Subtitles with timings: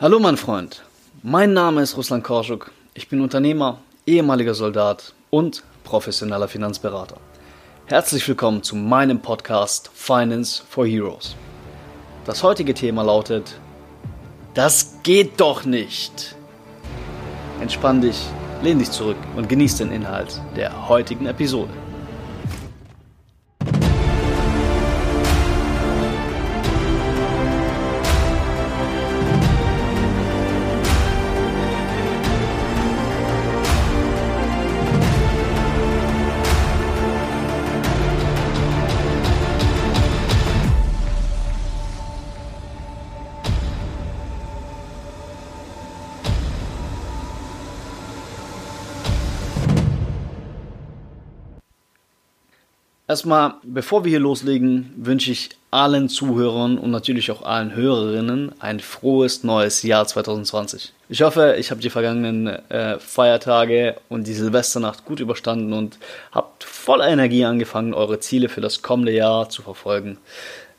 [0.00, 0.82] Hallo mein Freund,
[1.22, 2.72] mein Name ist Ruslan Korschuk.
[2.94, 7.18] Ich bin Unternehmer, ehemaliger Soldat und professioneller Finanzberater.
[7.86, 11.36] Herzlich willkommen zu meinem Podcast Finance for Heroes.
[12.24, 13.60] Das heutige Thema lautet,
[14.54, 16.34] das geht doch nicht.
[17.60, 18.18] Entspann dich,
[18.62, 21.70] lehn dich zurück und genieß den Inhalt der heutigen Episode.
[53.12, 58.80] Erstmal, bevor wir hier loslegen, wünsche ich allen Zuhörern und natürlich auch allen Hörerinnen ein
[58.80, 60.94] frohes neues Jahr 2020.
[61.10, 65.98] Ich hoffe, ich habe die vergangenen äh, Feiertage und die Silvesternacht gut überstanden und
[66.30, 70.16] habt voller Energie angefangen, eure Ziele für das kommende Jahr zu verfolgen.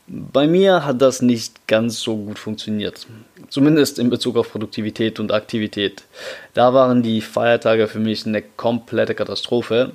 [0.08, 3.06] Bei mir hat das nicht ganz so gut funktioniert.
[3.48, 6.02] Zumindest in Bezug auf Produktivität und Aktivität.
[6.52, 9.92] Da waren die Feiertage für mich eine komplette Katastrophe.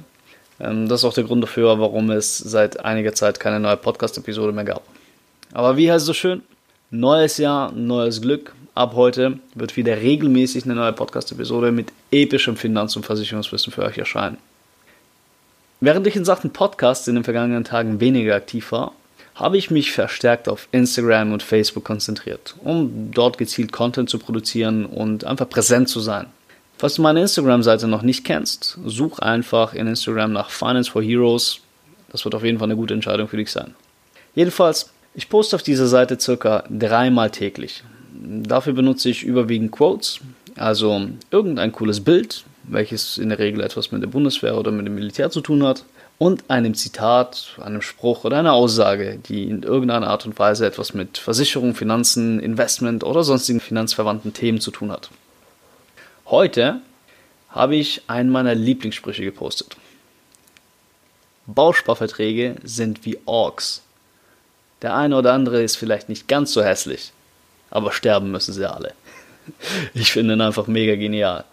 [0.59, 4.51] Ähm, das ist auch der Grund dafür, warum es seit einiger Zeit keine neue Podcast-Episode
[4.51, 4.83] mehr gab.
[5.53, 6.41] Aber wie heißt es so schön?
[6.91, 8.53] Neues Jahr, neues Glück.
[8.75, 13.97] Ab heute wird wieder regelmäßig eine neue Podcast-Episode mit epischem Finanz- und Versicherungswissen für euch
[13.97, 14.37] erscheinen.
[15.81, 18.93] Während ich in Sachen Podcasts in den vergangenen Tagen weniger aktiv war,
[19.35, 24.85] habe ich mich verstärkt auf Instagram und Facebook konzentriert, um dort gezielt Content zu produzieren
[24.85, 26.27] und einfach präsent zu sein.
[26.79, 31.59] Falls du meine Instagram-Seite noch nicht kennst, such einfach in Instagram nach Finance for Heroes.
[32.09, 33.75] Das wird auf jeden Fall eine gute Entscheidung für dich sein.
[34.33, 37.83] Jedenfalls, ich poste auf dieser Seite circa dreimal täglich.
[38.13, 40.21] Dafür benutze ich überwiegend Quotes,
[40.55, 44.95] also irgendein cooles Bild, welches in der Regel etwas mit der Bundeswehr oder mit dem
[44.95, 45.83] Militär zu tun hat,
[46.17, 50.93] und einem Zitat, einem Spruch oder einer Aussage, die in irgendeiner Art und Weise etwas
[50.93, 55.09] mit Versicherung, Finanzen, Investment oder sonstigen finanzverwandten Themen zu tun hat.
[56.29, 56.81] Heute
[57.49, 59.75] habe ich einen meiner Lieblingssprüche gepostet.
[61.47, 63.81] Bausparverträge sind wie Orks.
[64.83, 67.13] Der eine oder andere ist vielleicht nicht ganz so hässlich,
[67.71, 68.93] aber sterben müssen sie alle.
[69.95, 71.45] Ich finde ihn einfach mega genial.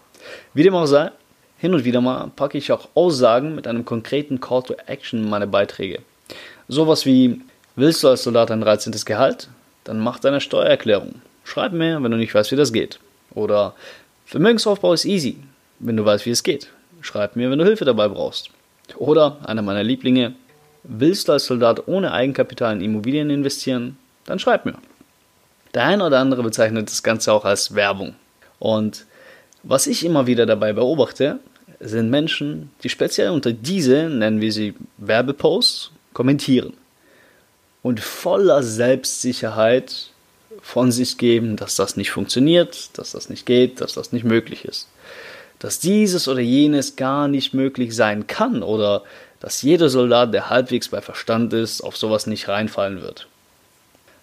[0.53, 1.09] Wie dem auch sei,
[1.57, 5.29] hin und wieder mal packe ich auch Aussagen mit einem konkreten Call to Action in
[5.29, 6.03] meine Beiträge.
[6.67, 7.41] Sowas wie,
[7.75, 8.93] willst du als Soldat ein 13.
[9.05, 9.49] Gehalt?
[9.85, 11.15] Dann mach deine Steuererklärung.
[11.43, 12.99] Schreib mir, wenn du nicht weißt, wie das geht.
[13.31, 13.73] Oder
[14.27, 15.37] Vermögensaufbau ist easy,
[15.79, 16.67] wenn du weißt, wie es geht.
[16.99, 18.49] Schreib mir, wenn du Hilfe dabei brauchst.
[18.97, 20.35] Oder einer meiner Lieblinge,
[20.83, 23.97] willst du als Soldat ohne Eigenkapital in Immobilien investieren?
[24.25, 24.75] Dann schreib mir.
[25.73, 28.15] Der eine oder andere bezeichnet das Ganze auch als Werbung.
[28.59, 29.05] Und
[29.63, 31.39] was ich immer wieder dabei beobachte,
[31.79, 36.73] sind Menschen, die speziell unter diese, nennen wir sie Werbeposts, kommentieren.
[37.81, 40.11] Und voller Selbstsicherheit
[40.61, 44.65] von sich geben, dass das nicht funktioniert, dass das nicht geht, dass das nicht möglich
[44.65, 44.87] ist.
[45.59, 49.03] Dass dieses oder jenes gar nicht möglich sein kann oder
[49.39, 53.27] dass jeder Soldat, der halbwegs bei Verstand ist, auf sowas nicht reinfallen wird.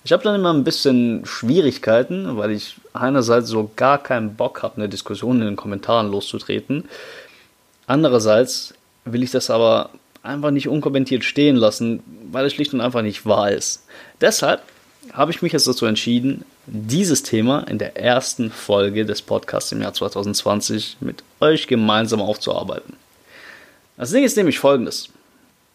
[0.05, 4.77] Ich habe dann immer ein bisschen Schwierigkeiten, weil ich einerseits so gar keinen Bock habe,
[4.77, 6.89] eine Diskussion in den Kommentaren loszutreten.
[7.87, 8.75] Andererseits
[9.05, 9.91] will ich das aber
[10.23, 13.85] einfach nicht unkommentiert stehen lassen, weil es schlicht und einfach nicht wahr ist.
[14.21, 14.63] Deshalb
[15.15, 19.81] habe ich mich jetzt dazu entschieden, dieses Thema in der ersten Folge des Podcasts im
[19.81, 22.97] Jahr 2020 mit euch gemeinsam aufzuarbeiten.
[23.97, 25.09] Das Ding ist nämlich folgendes.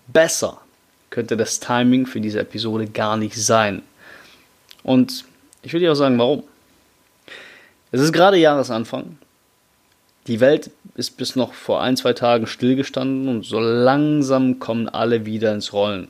[0.07, 0.59] Besser
[1.09, 3.81] könnte das Timing für diese Episode gar nicht sein.
[4.83, 5.23] Und
[5.61, 6.43] ich will dir auch sagen, warum.
[7.91, 9.17] Es ist gerade Jahresanfang.
[10.27, 15.25] Die Welt ist bis noch vor ein, zwei Tagen stillgestanden und so langsam kommen alle
[15.25, 16.09] wieder ins Rollen.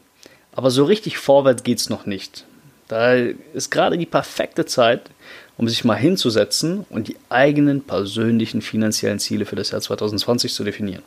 [0.52, 2.46] Aber so richtig vorwärts geht es noch nicht.
[2.90, 5.10] Da ist gerade die perfekte Zeit,
[5.58, 10.64] um sich mal hinzusetzen und die eigenen persönlichen finanziellen Ziele für das Jahr 2020 zu
[10.64, 11.04] definieren.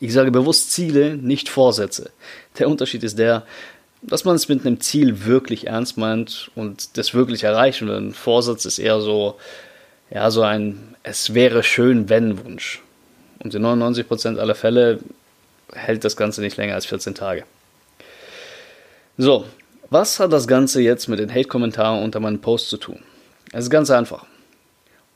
[0.00, 2.10] Ich sage bewusst Ziele, nicht Vorsätze.
[2.58, 3.46] Der Unterschied ist der,
[4.02, 7.80] dass man es mit einem Ziel wirklich ernst meint und das wirklich erreicht.
[7.82, 9.38] Und ein Vorsatz ist eher so,
[10.10, 12.82] ja, so ein Es wäre schön, wenn Wunsch.
[13.38, 14.98] Und in 99% aller Fälle
[15.72, 17.44] hält das Ganze nicht länger als 14 Tage.
[19.16, 19.44] So,
[19.90, 23.00] was hat das Ganze jetzt mit den Hate-Kommentaren unter meinem Post zu tun?
[23.52, 24.26] Es ist ganz einfach.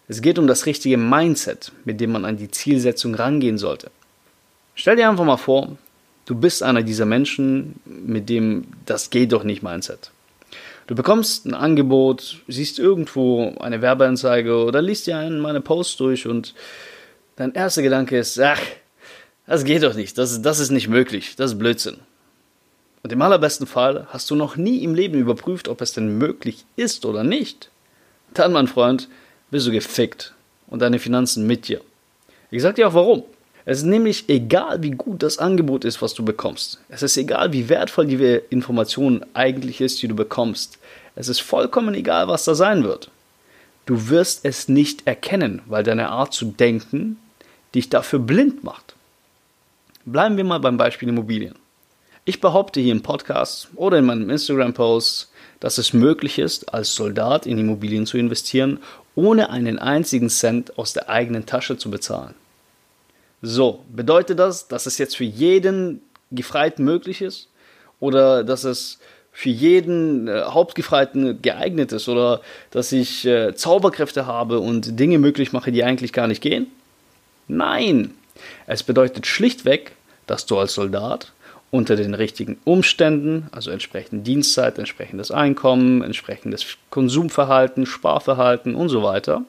[0.08, 3.90] Es geht um das richtige Mindset, mit dem man an die Zielsetzung rangehen sollte.
[4.74, 5.76] Stell dir einfach mal vor,
[6.24, 10.10] du bist einer dieser Menschen mit dem das geht doch nicht Mindset.
[10.86, 16.26] Du bekommst ein Angebot, siehst irgendwo eine Werbeanzeige oder liest dir einen meiner Posts durch
[16.26, 16.54] und
[17.36, 18.60] dein erster Gedanke ist, ach,
[19.46, 21.98] das geht doch nicht, das, das ist nicht möglich, das ist Blödsinn.
[23.02, 26.64] Und im allerbesten Fall hast du noch nie im Leben überprüft, ob es denn möglich
[26.76, 27.70] ist oder nicht.
[28.32, 29.08] Dann, mein Freund,
[29.50, 30.34] bist du gefickt
[30.68, 31.80] und deine Finanzen mit dir.
[32.50, 33.24] Ich sag dir auch warum.
[33.64, 36.80] Es ist nämlich egal, wie gut das Angebot ist, was du bekommst.
[36.88, 40.78] Es ist egal, wie wertvoll die Information eigentlich ist, die du bekommst.
[41.14, 43.10] Es ist vollkommen egal, was da sein wird.
[43.86, 47.18] Du wirst es nicht erkennen, weil deine Art zu denken
[47.74, 48.94] dich dafür blind macht.
[50.04, 51.54] Bleiben wir mal beim Beispiel Immobilien.
[52.24, 55.28] Ich behaupte hier im Podcast oder in meinem Instagram-Post,
[55.58, 58.78] dass es möglich ist, als Soldat in Immobilien zu investieren,
[59.16, 62.34] ohne einen einzigen Cent aus der eigenen Tasche zu bezahlen.
[63.42, 67.48] So, bedeutet das, dass es jetzt für jeden Gefreiten möglich ist?
[67.98, 69.00] Oder dass es
[69.32, 72.08] für jeden äh, Hauptgefreiten geeignet ist?
[72.08, 72.40] Oder
[72.70, 76.68] dass ich äh, Zauberkräfte habe und Dinge möglich mache, die eigentlich gar nicht gehen?
[77.48, 78.14] Nein!
[78.68, 79.96] Es bedeutet schlichtweg,
[80.28, 81.32] dass du als Soldat
[81.72, 89.42] unter den richtigen Umständen, also entsprechend Dienstzeit, entsprechendes Einkommen, entsprechendes Konsumverhalten, Sparverhalten und so weiter,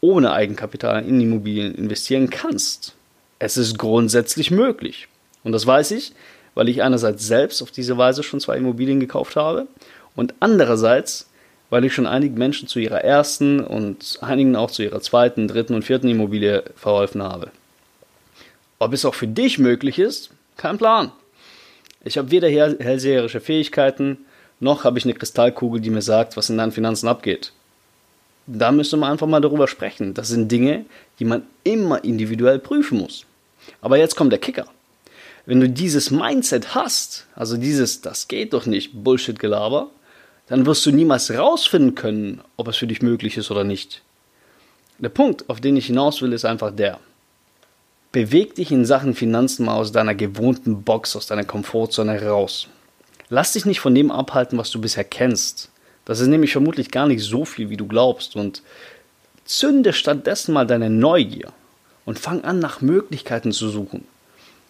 [0.00, 2.94] ohne Eigenkapital in Immobilien investieren kannst.
[3.40, 5.08] Es ist grundsätzlich möglich.
[5.42, 6.12] Und das weiß ich,
[6.54, 9.66] weil ich einerseits selbst auf diese Weise schon zwei Immobilien gekauft habe
[10.14, 11.28] und andererseits,
[11.70, 15.74] weil ich schon einigen Menschen zu ihrer ersten und einigen auch zu ihrer zweiten, dritten
[15.74, 17.50] und vierten Immobilie verholfen habe.
[18.78, 21.12] Ob es auch für dich möglich ist, kein Plan.
[22.04, 24.18] Ich habe weder hellseherische Fähigkeiten,
[24.60, 27.52] noch habe ich eine Kristallkugel, die mir sagt, was in deinen Finanzen abgeht
[28.46, 30.14] da müsste man einfach mal darüber sprechen.
[30.14, 30.84] Das sind Dinge,
[31.18, 33.26] die man immer individuell prüfen muss.
[33.80, 34.66] Aber jetzt kommt der Kicker.
[35.44, 39.90] Wenn du dieses Mindset hast, also dieses, das geht doch nicht, Bullshit-Gelaber,
[40.48, 44.02] dann wirst du niemals rausfinden können, ob es für dich möglich ist oder nicht.
[44.98, 47.00] Der Punkt, auf den ich hinaus will, ist einfach der.
[48.16, 52.66] Beweg dich in Sachen Finanzen mal aus deiner gewohnten Box, aus deiner Komfortzone raus.
[53.28, 55.68] Lass dich nicht von dem abhalten, was du bisher kennst.
[56.06, 58.34] Das ist nämlich vermutlich gar nicht so viel, wie du glaubst.
[58.34, 58.62] Und
[59.44, 61.52] zünde stattdessen mal deine Neugier
[62.06, 64.06] und fang an, nach Möglichkeiten zu suchen.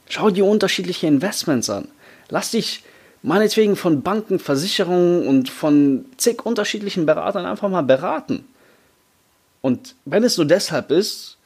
[0.09, 1.87] Schau dir unterschiedliche Investments an.
[2.31, 2.83] Lass dich
[3.23, 8.45] meinetwegen von Banken, Versicherungen und von zig unterschiedlichen Beratern einfach mal beraten.
[9.61, 11.39] Und wenn es nur deshalb ist,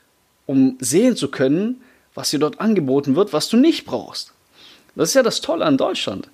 [0.46, 1.82] um sehen zu können,
[2.20, 4.34] was dir dort angeboten wird, was du nicht brauchst.
[4.94, 6.28] Das ist ja das Tolle an Deutschland.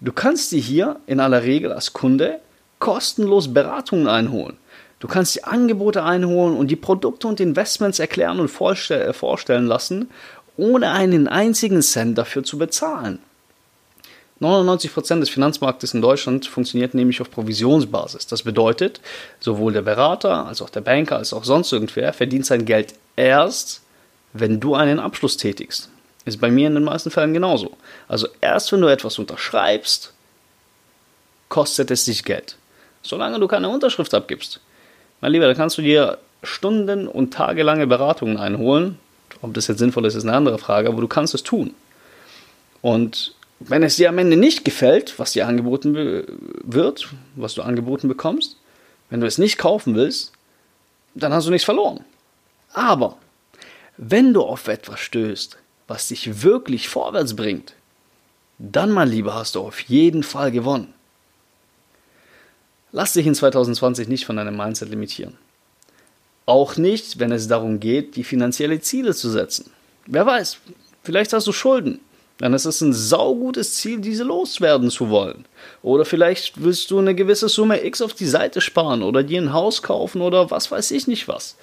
[0.00, 2.38] Du kannst dir hier in aller Regel als Kunde
[2.78, 4.56] kostenlos Beratungen einholen.
[5.00, 8.50] Du kannst die Angebote einholen und die Produkte und Investments erklären und
[8.90, 10.10] äh, vorstellen lassen,
[10.56, 13.18] ohne einen einzigen Cent dafür zu bezahlen.
[14.40, 18.28] 99% des Finanzmarktes in Deutschland funktioniert nämlich auf Provisionsbasis.
[18.28, 19.00] Das bedeutet,
[19.40, 23.82] sowohl der Berater als auch der Banker als auch sonst irgendwer verdient sein Geld erst,
[24.40, 25.90] wenn du einen Abschluss tätigst.
[26.24, 27.76] Ist bei mir in den meisten Fällen genauso.
[28.08, 30.12] Also erst wenn du etwas unterschreibst,
[31.48, 32.56] kostet es dich Geld
[33.06, 34.60] solange du keine Unterschrift abgibst.
[35.20, 38.98] Mein Lieber, da kannst du dir stunden- und tagelange Beratungen einholen.
[39.42, 41.74] Ob das jetzt sinnvoll ist, ist eine andere Frage, aber du kannst es tun.
[42.82, 45.94] Und wenn es dir am Ende nicht gefällt, was dir angeboten
[46.62, 48.56] wird, was du angeboten bekommst,
[49.08, 50.32] wenn du es nicht kaufen willst,
[51.14, 52.04] dann hast du nichts verloren.
[52.72, 53.16] Aber
[53.96, 55.56] wenn du auf etwas stößt,
[55.88, 57.74] was dich wirklich vorwärts bringt,
[58.58, 60.94] dann, mein Lieber, hast du auf jeden Fall gewonnen.
[62.92, 65.36] Lass dich in 2020 nicht von deinem Mindset limitieren.
[66.46, 69.70] Auch nicht, wenn es darum geht, die finanzielle Ziele zu setzen.
[70.06, 70.58] Wer weiß,
[71.02, 72.00] vielleicht hast du Schulden.
[72.38, 75.46] Dann ist es ein saugutes Ziel, diese loswerden zu wollen.
[75.82, 79.54] Oder vielleicht willst du eine gewisse Summe X auf die Seite sparen oder dir ein
[79.54, 81.56] Haus kaufen oder was weiß ich nicht was.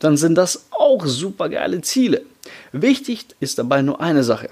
[0.00, 2.22] Dann sind das auch super geile Ziele.
[2.72, 4.50] Wichtig ist dabei nur eine Sache.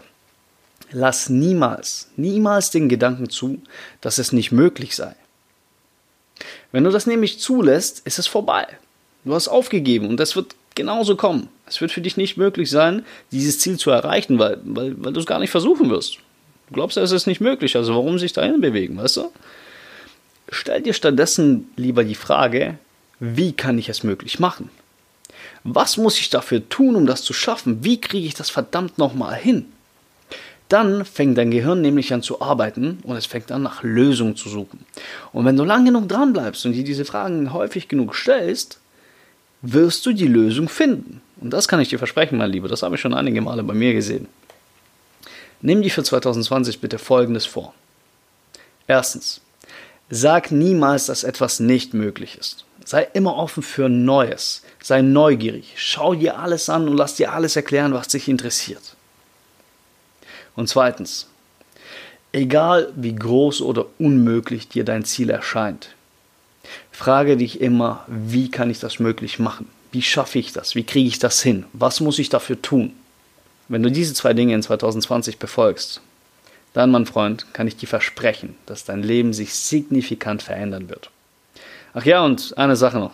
[0.93, 3.61] Lass niemals, niemals den Gedanken zu,
[4.01, 5.17] dass es nicht möglich sei.
[6.71, 8.67] Wenn du das nämlich zulässt, ist es vorbei.
[9.25, 11.49] Du hast aufgegeben und das wird genauso kommen.
[11.67, 15.21] Es wird für dich nicht möglich sein, dieses Ziel zu erreichen, weil, weil, weil du
[15.21, 16.17] es gar nicht versuchen wirst.
[16.69, 19.33] Du glaubst, es ist nicht möglich, also warum sich dahin bewegen, weißt du?
[20.51, 22.79] Stell dir stattdessen lieber die Frage,
[23.21, 24.71] wie kann ich es möglich machen?
[25.63, 27.85] Was muss ich dafür tun, um das zu schaffen?
[27.85, 29.67] Wie kriege ich das verdammt nochmal hin?
[30.69, 34.49] Dann fängt dein Gehirn nämlich an zu arbeiten und es fängt an nach Lösungen zu
[34.49, 34.85] suchen.
[35.33, 38.79] Und wenn du lang genug dran bleibst und dir diese Fragen häufig genug stellst,
[39.73, 41.21] wirst du die Lösung finden.
[41.41, 42.69] Und das kann ich dir versprechen, mein Lieber.
[42.69, 44.29] Das habe ich schon einige Male bei mir gesehen.
[45.61, 47.75] Nimm dir für 2020 bitte Folgendes vor.
[48.87, 49.41] Erstens,
[50.11, 52.65] Sag niemals, dass etwas nicht möglich ist.
[52.85, 54.63] Sei immer offen für Neues.
[54.83, 55.73] Sei neugierig.
[55.77, 58.97] Schau dir alles an und lass dir alles erklären, was dich interessiert.
[60.55, 61.27] Und zweitens,
[62.33, 65.89] egal wie groß oder unmöglich dir dein Ziel erscheint,
[66.95, 69.69] frage dich immer, wie kann ich das möglich machen?
[69.91, 70.75] Wie schaffe ich das?
[70.75, 71.67] Wie kriege ich das hin?
[71.73, 72.93] Was muss ich dafür tun?
[73.69, 76.01] Wenn du diese zwei Dinge in 2020 befolgst,
[76.73, 81.11] dann, mein Freund, kann ich dir versprechen, dass dein Leben sich signifikant verändern wird.
[81.95, 83.13] Ach ja, und eine Sache noch.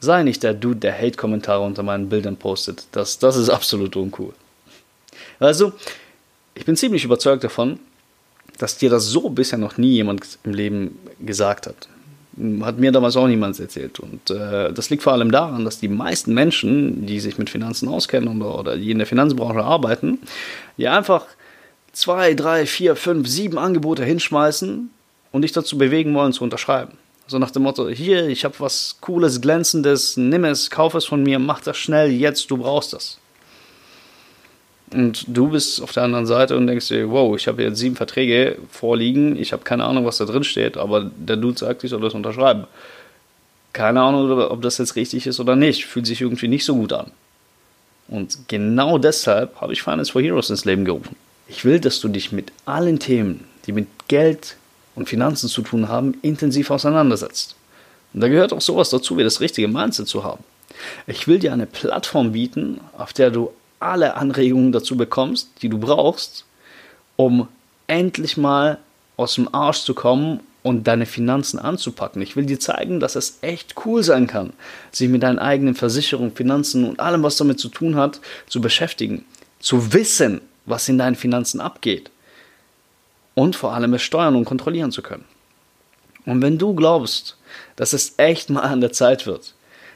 [0.00, 2.86] Sei nicht der Dude, der Hate-Kommentare unter meinen Bildern postet.
[2.92, 4.32] Das, das ist absolut uncool.
[5.40, 5.72] Also,
[6.54, 7.78] ich bin ziemlich überzeugt davon,
[8.58, 11.88] dass dir das so bisher noch nie jemand im Leben gesagt hat.
[12.62, 14.00] Hat mir damals auch niemand erzählt.
[14.00, 17.88] Und äh, das liegt vor allem daran, dass die meisten Menschen, die sich mit Finanzen
[17.88, 20.18] auskennen oder, oder die in der Finanzbranche arbeiten,
[20.76, 21.26] ja einfach
[21.92, 24.90] zwei, drei, vier, fünf, sieben Angebote hinschmeißen
[25.32, 26.92] und dich dazu bewegen wollen, zu unterschreiben.
[27.26, 31.22] So nach dem Motto, hier, ich habe was Cooles, Glänzendes, nimm es, kauf es von
[31.22, 33.18] mir, mach das schnell, jetzt, du brauchst das.
[34.92, 37.96] Und du bist auf der anderen Seite und denkst dir, wow, ich habe jetzt sieben
[37.96, 41.90] Verträge vorliegen, ich habe keine Ahnung, was da drin steht, aber der Dude sagt, ich
[41.90, 42.64] soll das unterschreiben.
[43.72, 46.92] Keine Ahnung, ob das jetzt richtig ist oder nicht, fühlt sich irgendwie nicht so gut
[46.92, 47.10] an.
[48.08, 51.16] Und genau deshalb habe ich Finance for Heroes ins Leben gerufen.
[51.48, 54.56] Ich will, dass du dich mit allen Themen, die mit Geld
[54.94, 57.54] und Finanzen zu tun haben, intensiv auseinandersetzt.
[58.14, 60.42] Und da gehört auch sowas dazu, wie das richtige Mindset zu haben.
[61.06, 65.78] Ich will dir eine Plattform bieten, auf der du alle Anregungen dazu bekommst, die du
[65.78, 66.44] brauchst,
[67.16, 67.48] um
[67.86, 68.78] endlich mal
[69.16, 72.20] aus dem Arsch zu kommen und deine Finanzen anzupacken.
[72.22, 74.52] Ich will dir zeigen, dass es echt cool sein kann,
[74.92, 79.24] sich mit deinen eigenen Versicherungen, Finanzen und allem, was damit zu tun hat, zu beschäftigen.
[79.60, 82.10] Zu wissen, was in deinen Finanzen abgeht.
[83.34, 85.24] Und vor allem es steuern und kontrollieren zu können.
[86.26, 87.36] Und wenn du glaubst,
[87.76, 89.54] dass es echt mal an der Zeit wird,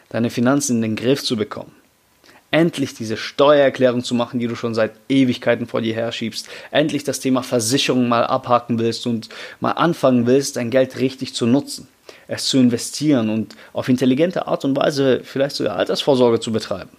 [0.08, 1.72] deine Finanzen in den Griff zu bekommen,
[2.52, 7.18] endlich diese Steuererklärung zu machen, die du schon seit Ewigkeiten vor dir herschiebst, endlich das
[7.18, 9.28] Thema Versicherung mal abhaken willst und
[9.58, 11.88] mal anfangen willst, dein Geld richtig zu nutzen,
[12.28, 16.90] es zu investieren und auf intelligente Art und Weise vielleicht sogar Altersvorsorge zu betreiben,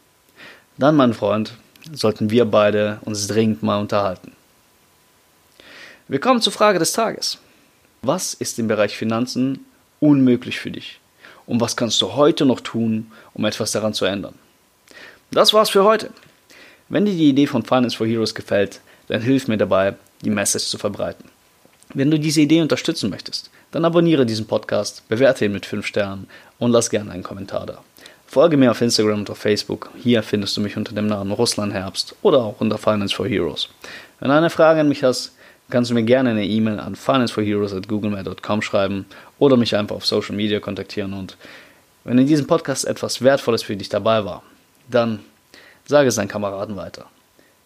[0.78, 1.54] dann, mein Freund,
[1.92, 4.34] sollten wir beide uns dringend mal unterhalten.
[6.08, 7.38] Wir kommen zur Frage des Tages.
[8.02, 9.66] Was ist im Bereich Finanzen
[10.00, 11.00] unmöglich für dich?
[11.46, 14.34] Und was kannst du heute noch tun, um etwas daran zu ändern?
[15.34, 16.12] Das war's für heute.
[16.90, 20.66] Wenn dir die Idee von Finance for Heroes gefällt, dann hilf mir dabei, die Message
[20.66, 21.26] zu verbreiten.
[21.96, 26.28] Wenn du diese Idee unterstützen möchtest, dann abonniere diesen Podcast, bewerte ihn mit 5 Sternen
[26.60, 27.82] und lass gerne einen Kommentar da.
[28.28, 29.90] Folge mir auf Instagram und auf Facebook.
[29.98, 33.70] Hier findest du mich unter dem Namen Russland Herbst oder auch unter Finance for Heroes.
[34.20, 35.32] Wenn du eine Frage an mich hast,
[35.72, 39.08] kannst du mir gerne eine E-Mail an financeforheroes.googlemail.com schreiben
[39.40, 41.14] oder mich einfach auf Social Media kontaktieren.
[41.14, 41.38] Und
[42.04, 44.44] wenn in diesem Podcast etwas Wertvolles für dich dabei war,
[44.94, 45.20] dann
[45.86, 47.06] sage es deinen Kameraden weiter.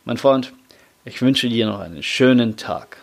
[0.06, 0.54] Mein Freund,
[1.06, 2.98] ich wünsche dir noch einen schönen Tag.